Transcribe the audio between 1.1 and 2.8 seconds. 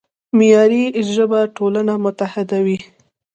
ژبه ټولنه متحدوي.